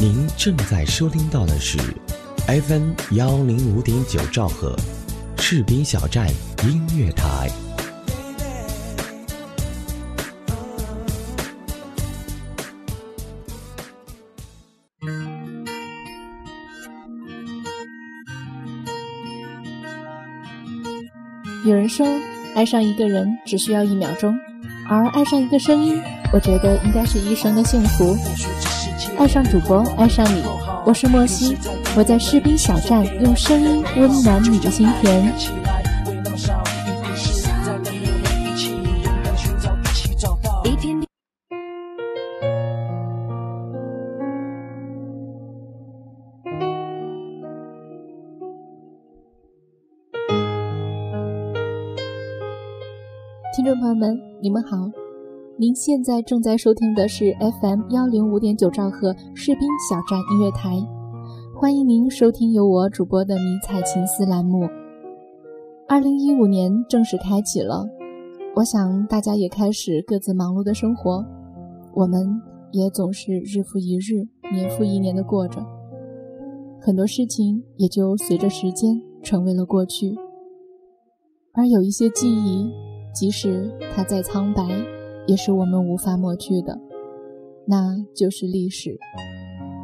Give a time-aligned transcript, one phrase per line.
[0.00, 1.76] 您正在收听到的是
[2.46, 4.74] FM 幺零五点九兆赫，
[5.36, 6.26] 士兵小站
[6.64, 7.50] 音乐台。
[21.66, 22.06] 有人说，
[22.54, 24.34] 爱上一个人只需要一秒钟，
[24.88, 26.00] 而爱上一个声音，
[26.32, 28.16] 我觉得应该是一生的幸福。
[29.20, 30.42] 爱上主播，爱上你，
[30.86, 31.54] 我是莫西，
[31.94, 35.30] 我在士兵小站用声音温暖你的心田。
[53.54, 54.78] 听众朋友们，你们好，
[55.60, 60.70] 您现在正在收听的是 FM 幺零五点九兆赫士兵小站音乐台，
[61.54, 64.66] 欢迎您收听由我主播的迷彩情思栏目。
[65.86, 67.86] 二零一五年正式开启了，
[68.56, 71.22] 我想大家也开始各自忙碌的生活，
[71.92, 72.40] 我们
[72.72, 75.62] 也总是日复一日、年复一年的过着，
[76.80, 80.16] 很多事情也就随着时间成为了过去，
[81.52, 82.72] 而有一些记忆。
[83.12, 84.62] 即使它再苍白，
[85.26, 86.80] 也是我们无法抹去的，
[87.66, 88.98] 那就是历史，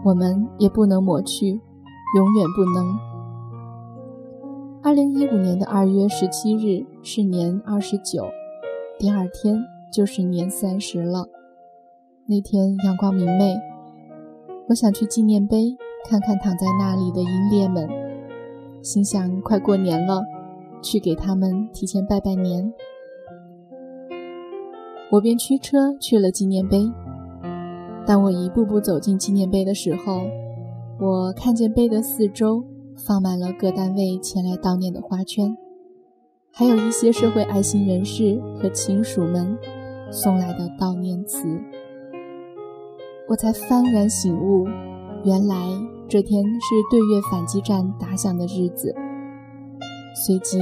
[0.05, 1.61] 我们也不能抹去，
[2.17, 2.99] 永远不能。
[4.83, 8.27] 二零一五年的二月十七日是年二十九，
[8.99, 9.61] 第二天
[9.93, 11.29] 就是年三十了。
[12.27, 13.57] 那天阳光明媚，
[14.69, 15.77] 我想去纪念碑
[16.09, 17.89] 看看躺在那里的英烈们，
[18.83, 20.23] 心想快过年了，
[20.81, 22.73] 去给他们提前拜拜年。
[25.11, 26.91] 我便驱车去了纪念碑。
[28.05, 30.21] 当我一步步走进纪念碑的时候，
[30.99, 32.65] 我看见碑的四周
[32.97, 35.57] 放满了各单位前来悼念的花圈，
[36.53, 39.57] 还有一些社会爱心人士和亲属们
[40.11, 41.47] 送来的悼念词。
[43.29, 44.67] 我才幡然醒悟，
[45.25, 45.57] 原来
[46.09, 48.95] 这天是对越反击战打响的日子。
[50.27, 50.59] 随即，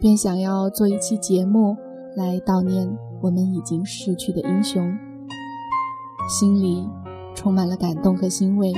[0.00, 1.76] 便想要做一期节目
[2.16, 2.98] 来悼念。
[3.24, 4.98] 我们已经逝去的英雄，
[6.28, 6.86] 心里
[7.34, 8.70] 充满了感动和欣慰。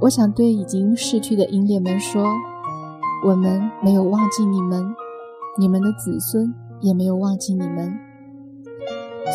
[0.00, 2.24] 我想对已经逝去的英烈们说：
[3.22, 4.94] 我们没有忘记你们，
[5.58, 7.98] 你们的子孙也没有忘记你们。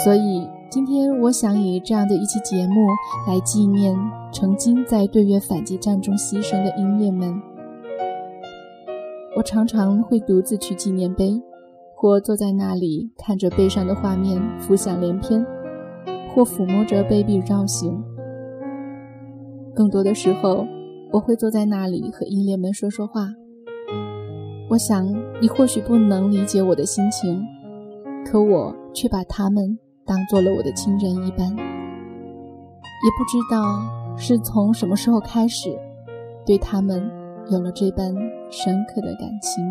[0.03, 2.87] 所以今天，我想以这样的一期节目
[3.27, 3.95] 来纪念
[4.33, 7.39] 曾经在对越反击战中牺牲的英烈们。
[9.37, 11.39] 我常常会独自去纪念碑。
[12.01, 15.45] 或坐在那里看着悲伤的画面浮想联翩，
[16.33, 18.03] 或抚摸着卑鄙绕行。
[19.75, 20.65] 更多的时候，
[21.11, 23.27] 我会坐在那里和英烈们说说话。
[24.67, 25.07] 我想
[25.39, 27.39] 你或许不能理解我的心情，
[28.25, 31.55] 可我却把他们当做了我的亲人一般。
[31.55, 33.79] 也不知道
[34.17, 35.69] 是从什么时候开始，
[36.47, 37.07] 对他们
[37.51, 38.11] 有了这般
[38.49, 39.63] 深刻的感情。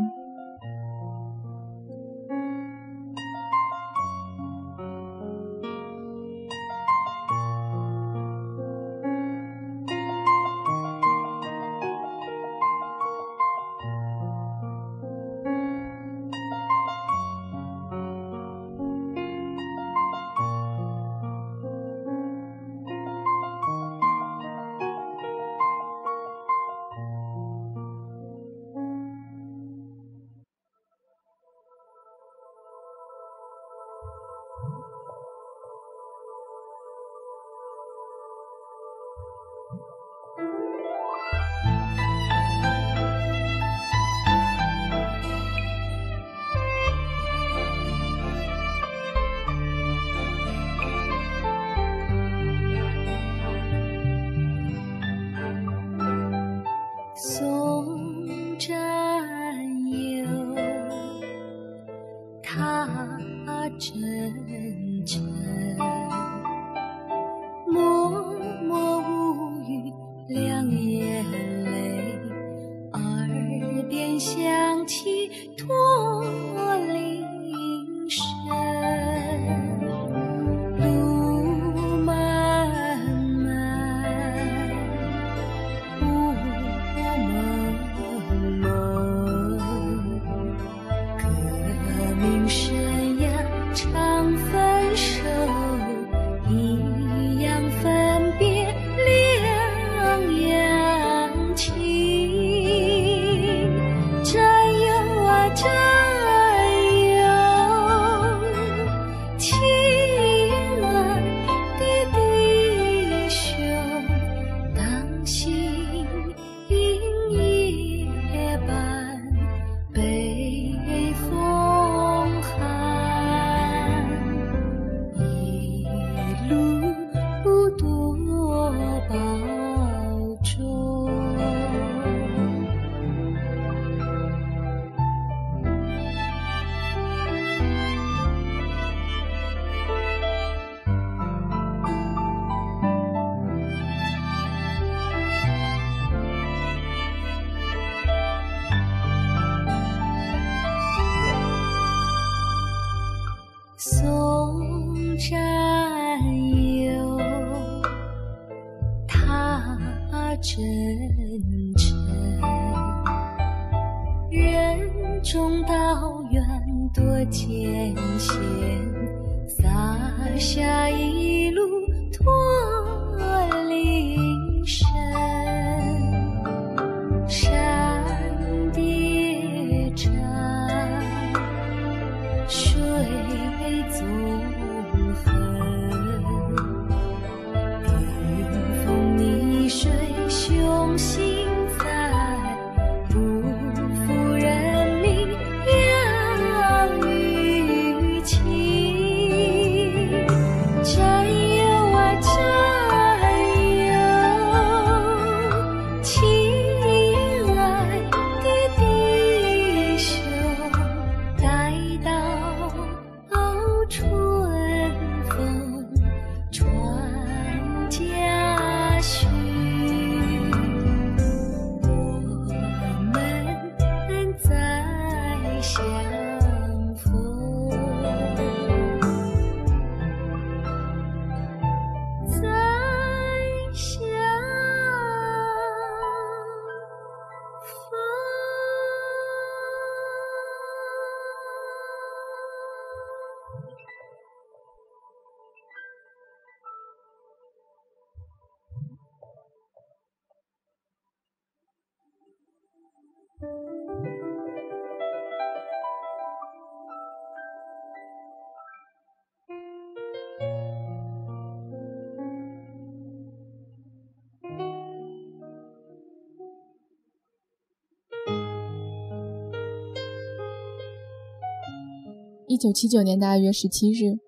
[272.46, 274.18] 一九七九年的二月十七日，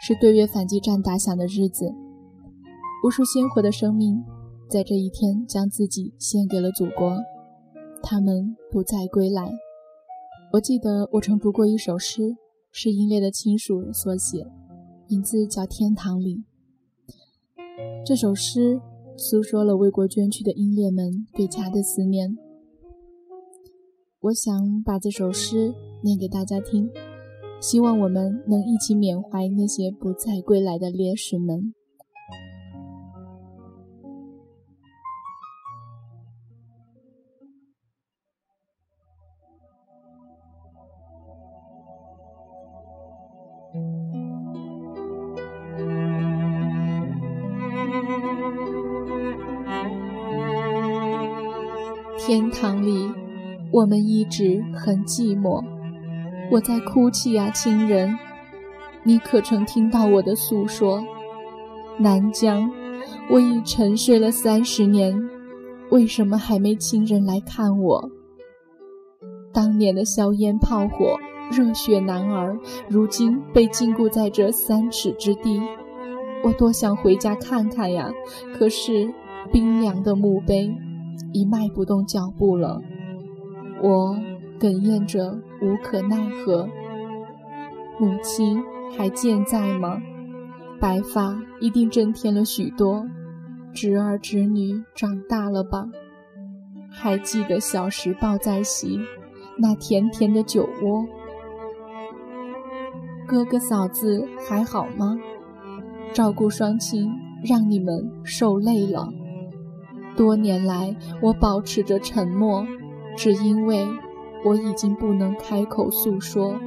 [0.00, 1.92] 是对越反击战打响的日子。
[3.04, 4.24] 无数鲜活的生命
[4.70, 7.18] 在这一天将自己献给了祖国，
[8.08, 9.52] 他们不再归来。
[10.52, 12.36] 我记得我曾读过一首诗，
[12.70, 14.46] 是英烈的亲属所写，
[15.08, 16.36] 名字叫《天堂里》。
[18.06, 18.80] 这首诗
[19.16, 22.38] 诉说了为国捐躯的英烈们对家的思念。
[24.20, 25.74] 我想把这首诗
[26.04, 26.88] 念给大家听。
[27.60, 31.74] 希望我们能一起缅怀那些不再归来的烈士们。
[53.76, 55.62] 我们一直很寂寞。
[56.50, 58.16] 我在哭泣呀，亲人，
[59.04, 61.04] 你可曾听到我的诉说？
[61.98, 62.70] 南疆，
[63.28, 65.14] 我已沉睡了三十年，
[65.90, 68.10] 为什么还没亲人来看我？
[69.52, 71.18] 当年的硝烟炮火、
[71.52, 75.60] 热血男儿，如今被禁锢在这三尺之地，
[76.42, 78.10] 我多想回家看看呀！
[78.54, 79.12] 可是
[79.52, 80.74] 冰凉的墓碑，
[81.34, 82.80] 已迈不动脚步了。
[83.82, 84.16] 我。
[84.58, 86.66] 哽咽着，无可奈何。
[88.00, 88.62] 母亲
[88.96, 90.00] 还健在吗？
[90.80, 93.06] 白发一定增添了许多。
[93.74, 95.86] 侄儿侄女长大了吧？
[96.90, 98.98] 还记得小时抱在席，
[99.58, 101.04] 那甜甜的酒窝。
[103.26, 105.18] 哥哥嫂子还好吗？
[106.14, 107.12] 照顾双亲
[107.44, 109.12] 让你们受累了。
[110.16, 112.66] 多年来，我保持着沉默，
[113.16, 113.86] 只因为。
[114.44, 116.60] 我已经不能开口诉说，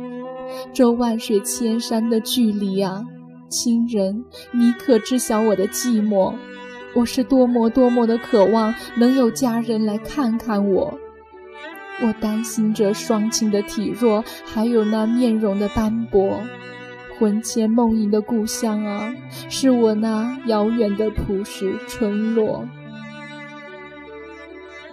[0.74, 3.06] 这万水千山的距离啊，
[3.48, 6.34] 亲人，你可知晓我的寂寞？
[6.94, 11.00] 我是多么多么的渴望能有家人来看看我。
[12.02, 16.42] 我担心着双亲的体弱，还有那面容的斑驳。
[17.18, 19.14] 魂牵梦萦的故乡啊，
[19.48, 22.66] 是我那遥远的朴实村落。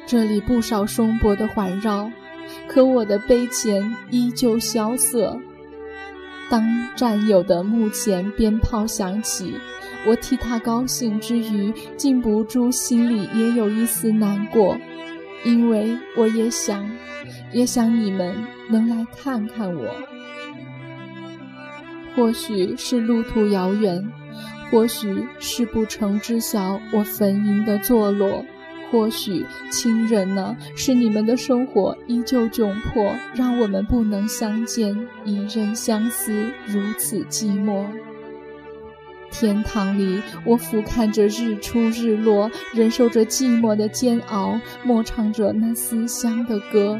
[0.06, 2.10] 这里不少松柏的环绕。
[2.68, 5.38] 可我的碑前依旧萧瑟。
[6.48, 9.54] 当战友的墓前鞭炮响起，
[10.06, 14.76] 我替他高兴之余，禁不住心里也有一丝难过，
[15.44, 16.88] 因为我也想，
[17.52, 18.32] 也想你们
[18.70, 19.92] 能来看看我。
[22.14, 24.08] 或许是路途遥远，
[24.70, 28.44] 或许是不曾知晓我坟茔的坐落。
[28.90, 37.84] 或许亲人呢，是你们的生活依旧窘迫，让我们不能相见，一人相思，如此寂寞。
[39.30, 46.98] 天堂里，我俯瞰着日出日落，忍受着寂寞的煎熬，默唱着那思乡的歌。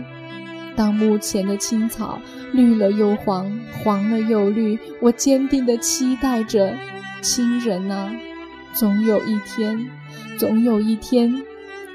[0.75, 2.21] 当墓前的青草
[2.53, 3.51] 绿了又黄，
[3.83, 6.75] 黄了又绿，我坚定地期待着，
[7.23, 8.13] 亲人啊，
[8.75, 9.89] 总有一天，
[10.37, 11.43] 总有一天，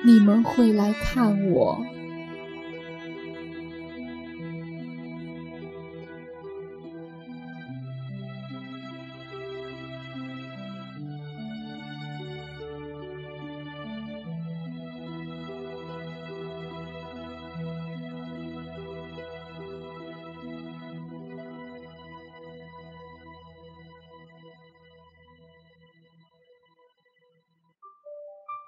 [0.04, 1.86] 你们会来看我。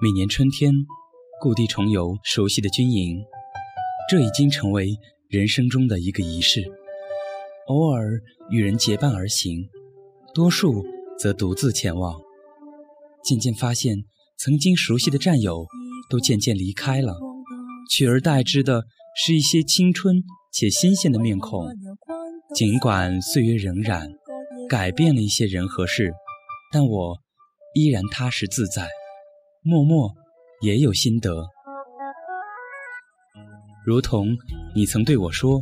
[0.03, 0.69] 每年春天，
[1.41, 3.23] 故地重游熟悉的军营，
[4.09, 4.97] 这已经成为
[5.29, 6.63] 人生中的一个仪式。
[7.67, 9.69] 偶尔与人结伴而行，
[10.33, 10.83] 多数
[11.17, 12.19] 则独自前往。
[13.23, 13.97] 渐渐发现，
[14.37, 15.65] 曾经熟悉的战友
[16.09, 17.17] 都渐渐离开了，
[17.89, 18.83] 取而代之的
[19.15, 21.67] 是一些青春且新鲜的面孔。
[22.53, 24.11] 尽管岁月荏苒，
[24.69, 26.11] 改变了一些人和事，
[26.71, 27.17] 但我
[27.73, 28.87] 依然踏实自在。
[29.61, 30.13] 默默
[30.63, 31.45] 也有心得，
[33.85, 34.29] 如同
[34.73, 35.61] 你曾对我说：“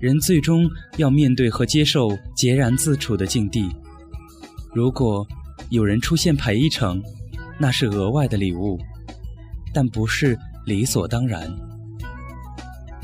[0.00, 3.68] 人最终要面对和接受孑然自处的境地。
[4.72, 5.26] 如果
[5.68, 7.02] 有人出现陪一程，
[7.60, 8.78] 那是额外的礼物，
[9.74, 11.46] 但不是理所当然。”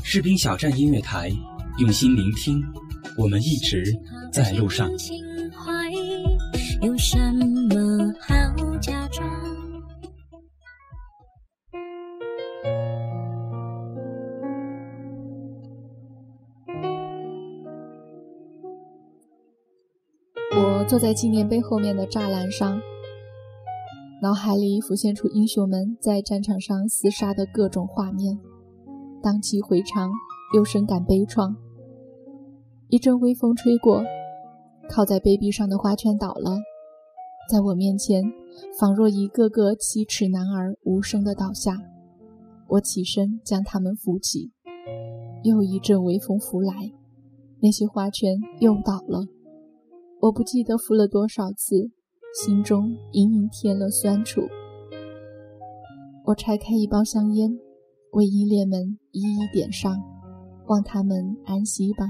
[0.03, 1.31] 士兵小站音乐台，
[1.77, 2.59] 用心聆听，
[3.19, 3.85] 我们一直
[4.31, 4.89] 在路上。
[20.93, 22.79] 坐在纪念碑后面的栅栏上，
[24.21, 28.37] 脑海里浮现出英雄们在战场上厮杀的各种画面，
[29.19, 30.11] 荡气回肠，
[30.53, 31.55] 又深感悲怆。
[32.89, 34.03] 一阵微风吹过，
[34.87, 36.59] 靠在碑壁上的花圈倒了，
[37.49, 38.31] 在我面前，
[38.79, 41.75] 仿若一个个七尺男儿无声地倒下。
[42.67, 44.51] 我起身将他们扶起，
[45.41, 46.91] 又一阵微风拂来，
[47.61, 49.25] 那些花圈又倒了。
[50.23, 51.91] 我不记得敷了多少次，
[52.33, 54.39] 心中隐隐添了酸楚。
[56.23, 57.59] 我拆开一包香烟，
[58.13, 60.01] 为依恋们一一点上，
[60.67, 62.05] 望他们安息吧。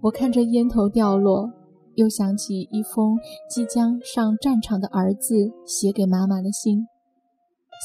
[0.00, 1.50] 我看着烟头掉落，
[1.96, 5.34] 又想起一封即将上战场的儿子
[5.66, 6.86] 写给妈妈的信，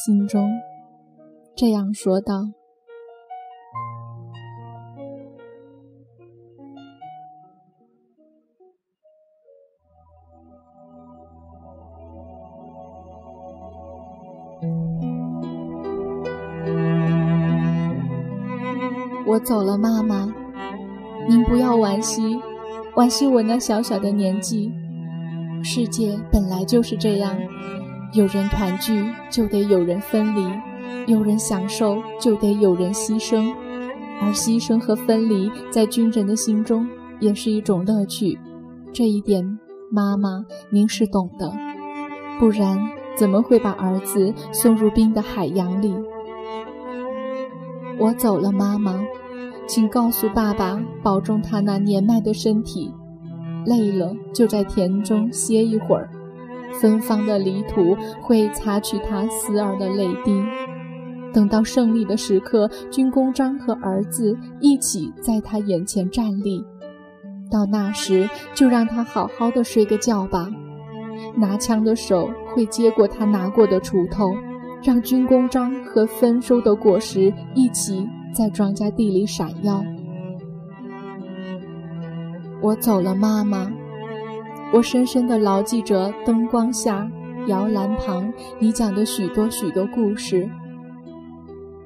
[0.06, 0.48] 心中
[1.56, 2.52] 这样说道。
[19.36, 20.34] 我走了，妈妈，
[21.28, 22.40] 您不要惋惜，
[22.96, 24.72] 惋惜我那小小的年纪。
[25.62, 27.36] 世界本来就是这样，
[28.14, 30.48] 有人团聚就得有人分离，
[31.06, 33.54] 有人享受就得有人牺牲，
[34.22, 36.88] 而牺牲和分离在军人的心中
[37.20, 38.40] 也是一种乐趣。
[38.94, 39.60] 这一点，
[39.92, 41.52] 妈妈您是懂的，
[42.40, 42.80] 不然
[43.18, 45.94] 怎么会把儿子送入冰的海洋里？
[48.00, 48.98] 我走了，妈妈。
[49.68, 52.94] 请告诉爸爸，保重他那年迈的身体。
[53.66, 56.08] 累了就在田中歇一会儿，
[56.80, 60.40] 芬芳的泥土会擦去他死儿的泪滴。
[61.34, 66.64] 等到胜利的时刻，军功章和儿子一起在他眼前站立。
[67.50, 70.48] 到那时，就让他好好的睡个觉吧。
[71.36, 74.32] 拿枪的手会接过他拿过的锄头，
[74.84, 78.08] 让军功章和丰收的果实一起。
[78.36, 79.82] 在庄稼地里闪耀。
[82.62, 83.72] 我走了，妈妈。
[84.74, 87.10] 我深深地牢记着灯光下、
[87.48, 90.50] 摇篮旁你讲的许多许多故事。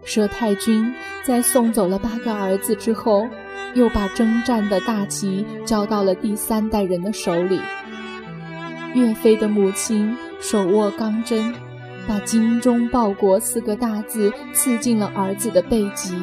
[0.03, 0.91] 佘太君
[1.23, 3.27] 在送走了八个儿子之后，
[3.75, 7.59] 又把征战的大旗交到了第三代人的手里。
[8.95, 11.53] 岳飞的母亲手握钢针。
[12.09, 16.15] 把“精忠报国”四个大字刺进了儿子的背脊。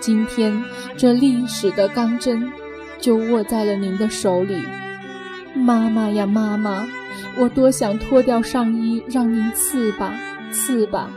[0.00, 0.64] 今天，
[0.96, 2.50] 这历史的钢针
[2.98, 4.56] 就握在了您的手里，
[5.54, 6.88] 妈妈呀，妈妈，
[7.38, 10.12] 我多想脱掉上衣让您刺吧，
[10.50, 11.08] 刺吧，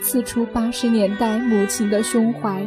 [0.00, 2.66] 刺出八十年代母亲的胸怀，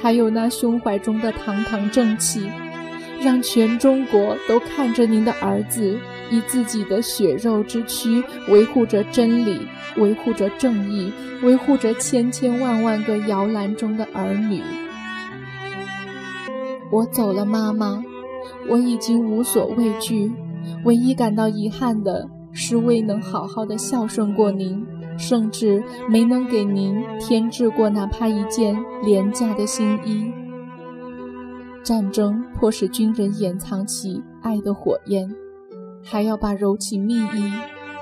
[0.00, 2.50] 还有那胸怀中的堂堂正气，
[3.20, 5.98] 让全中国都看着您的儿子
[6.30, 14.62] 以自己的血肉之躯维护着真理，维护着正义，维护着千千万万个摇篮中的儿女。
[16.90, 18.02] 我走了，妈妈，
[18.68, 20.32] 我已经无所畏惧，
[20.84, 24.86] 唯一感到遗憾的是未能好好的孝顺过您。
[25.18, 30.32] 甚至没能给您添置过哪怕一件廉价的新衣。
[31.88, 35.26] 战争迫使军人掩藏起爱的火焰，
[36.04, 37.50] 还要把柔情蜜意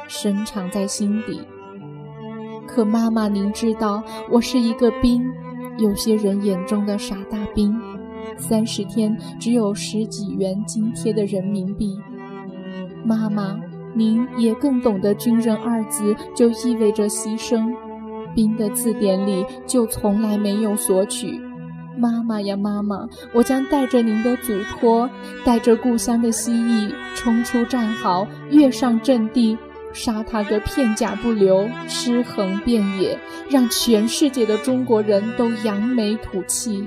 [0.08, 1.40] 深藏在心底。
[2.66, 4.02] 可妈妈，您知道，
[4.32, 5.22] 我是一个兵，
[5.78, 7.80] 有些人眼中的傻大兵，
[8.36, 11.96] 三十天只有十几元津贴的人民币。
[13.04, 13.60] 妈妈。
[13.94, 17.72] 您也更懂得“军人”二字就意味着牺牲，
[18.34, 21.40] 兵的字典里就从来没有索取。
[21.96, 25.08] 妈妈呀，妈妈，我将带着您的嘱托，
[25.44, 29.56] 带着故乡的希冀，冲出战壕，跃上阵地，
[29.92, 33.18] 杀他个片甲不留，尸横遍野，
[33.50, 36.84] 让全世界的中国人都扬眉吐气。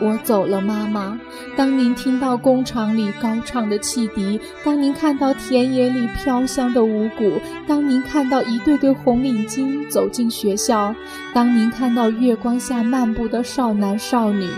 [0.00, 1.18] 我走了，妈妈。
[1.56, 10.94] 当您听到工厂里高唱的汽笛，当您看到田野里飘香的五谷，当您看到一对对红领巾走进学校，
[11.34, 14.48] 当您看到月光下漫步的少男少女，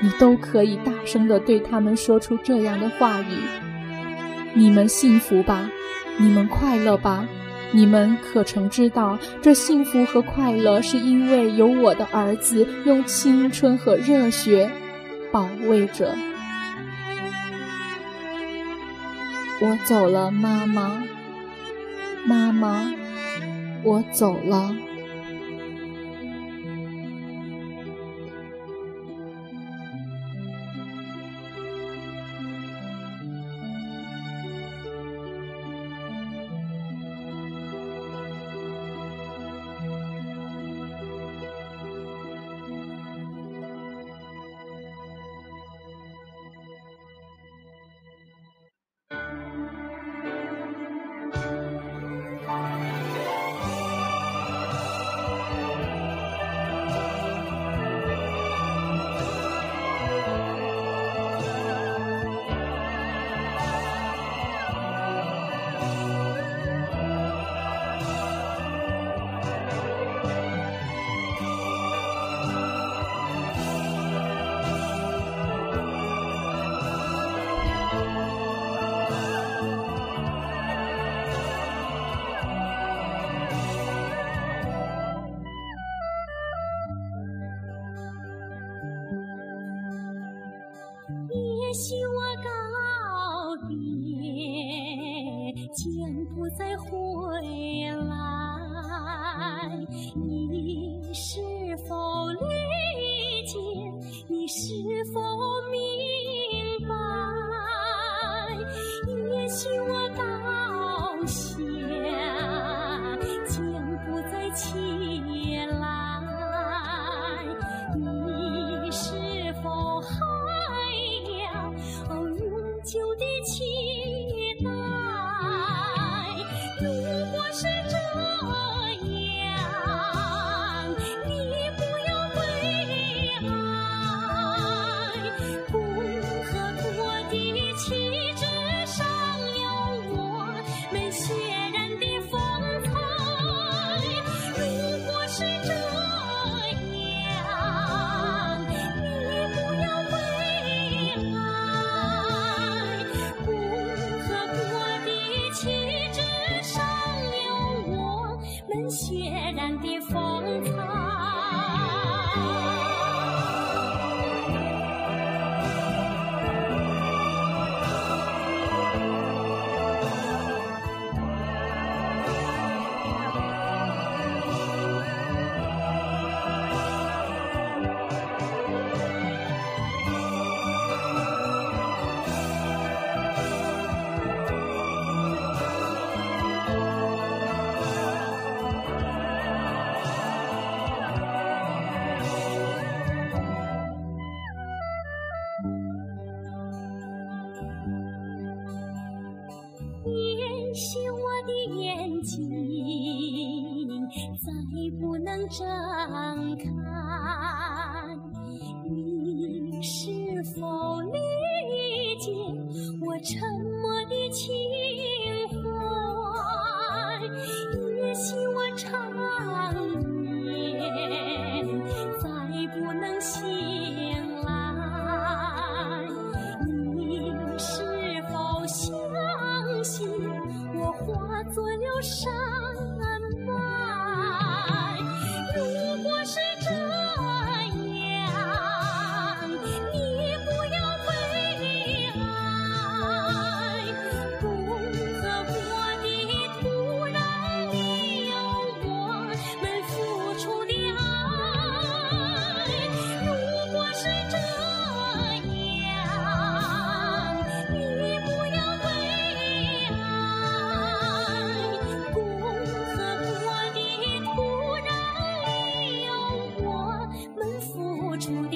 [0.00, 3.24] 你都可以大声地对他们说出这样的话语：
[4.54, 5.68] 你们幸福吧，
[6.18, 7.26] 你们快乐吧。
[7.72, 14.70] 你们可曾知道，这幸福和快乐是因为有我的儿子用青春和热血
[15.30, 16.14] 保卫着。
[19.60, 21.02] 我走了，妈妈，
[22.24, 22.92] 妈妈，
[23.82, 24.74] 我走了。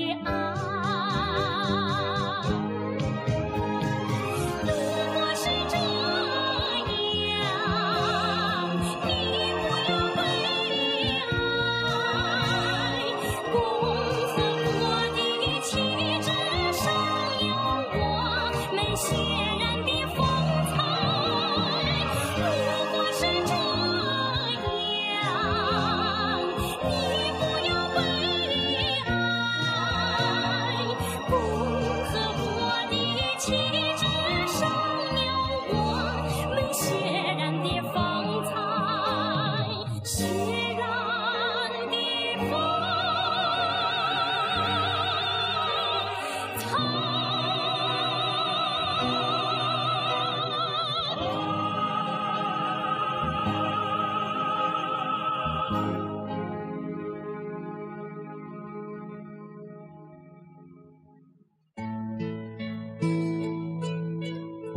[0.00, 0.39] 付出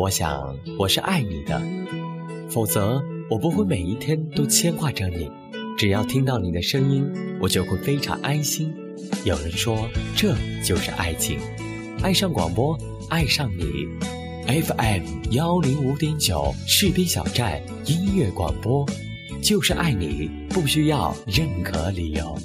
[0.03, 1.61] 我想我是爱你的，
[2.49, 5.31] 否则我不会每一天都牵挂着你。
[5.77, 8.73] 只要听到你的声音，我就会非常安心。
[9.23, 11.39] 有人说，这就是爱情，
[12.01, 12.77] 爱上广播，
[13.09, 13.87] 爱上你。
[14.45, 18.85] FM 幺零五点九士兵小站音乐广播，
[19.41, 22.37] 就是爱你，不需要任何理由。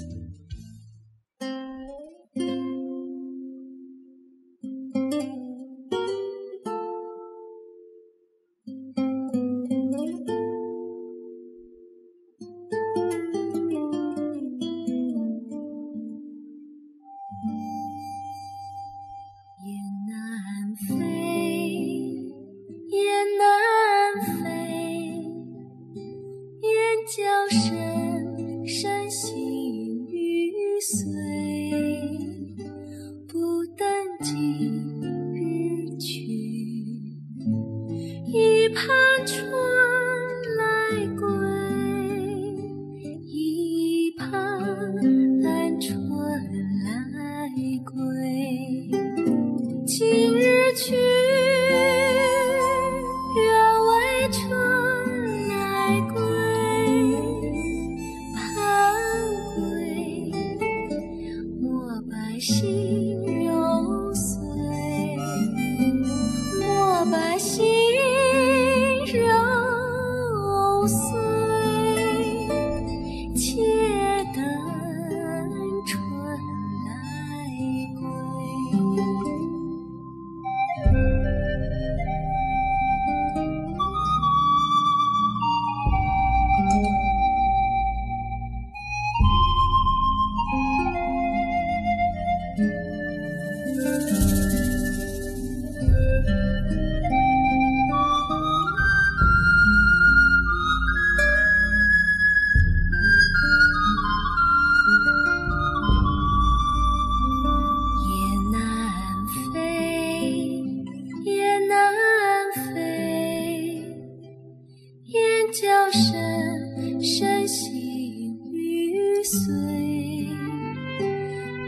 [115.50, 120.28] 叫声声心欲碎，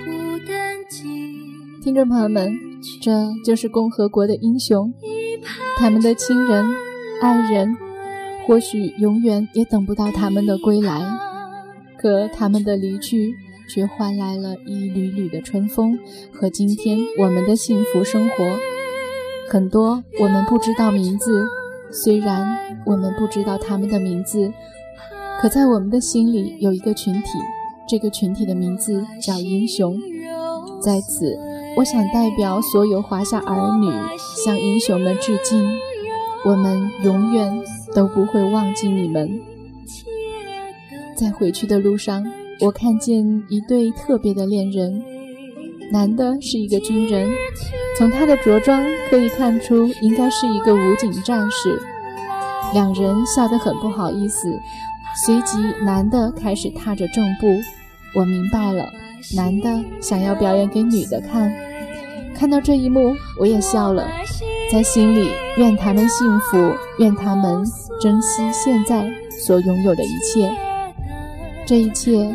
[0.04, 0.54] 不等
[0.90, 2.52] 今听众朋友们，
[3.00, 3.10] 这
[3.42, 4.92] 就是共和国的英雄，
[5.78, 6.66] 他们的亲人、
[7.22, 7.74] 爱人，
[8.46, 11.00] 或许永远也等不到他们的归来，
[11.98, 13.34] 可他们的离去
[13.66, 15.98] 却换来了一缕缕的春风
[16.34, 18.44] 和今天我们的幸福生活。
[19.48, 21.46] 很多我们不知道名字，
[21.92, 22.46] 虽然
[22.86, 24.52] 我们不知道他们的名字，
[25.40, 27.28] 可在我们的心里有一个群体，
[27.88, 29.98] 这个群体的名字叫英雄。
[30.80, 31.36] 在此，
[31.76, 33.90] 我想代表所有华夏儿女
[34.44, 35.66] 向英雄们致敬。
[36.44, 37.62] 我们永远
[37.94, 39.40] 都不会忘记你们。
[41.14, 42.24] 在回去的路上，
[42.60, 45.02] 我看见一对特别的恋人，
[45.92, 47.28] 男的是一个军人，
[47.98, 51.82] 从他的着装可以看出应该是一个武警战士。
[52.72, 54.48] 两人笑得很不好意思，
[55.26, 57.48] 随即男的开始踏着正步。
[58.14, 58.88] 我明白了，
[59.34, 61.52] 男的想要表演给女的看。
[62.36, 64.06] 看到这一幕，我也笑了，
[64.70, 67.64] 在心里愿他们幸福，愿他们
[68.00, 69.10] 珍惜现在
[69.44, 70.50] 所拥有的一切。
[71.66, 72.32] 这一切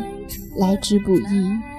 [0.58, 1.75] 来之不易。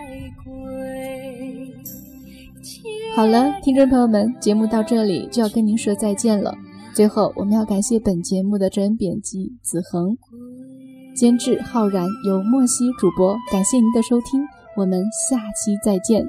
[3.17, 6.53] 好了，听众朋友们，节目到这里就要跟您说再见了。
[6.93, 10.15] 最后，我们要感谢本节目的真人编辑子恒，
[11.15, 13.35] 监制浩然，由莫西主播。
[13.51, 14.39] 感谢您的收听，
[14.75, 15.01] 我们
[15.31, 16.23] 下期再见。